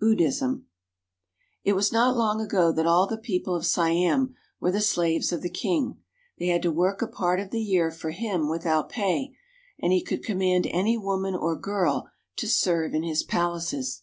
[0.00, 0.66] BUDDHISM
[1.64, 5.42] IT was not long ago that all the people of Siam were the slaves of
[5.42, 5.98] the king
[6.38, 9.32] They had to work a part of the year for him without pay,
[9.80, 14.02] and he could command any woman or girl to serve in his palaces.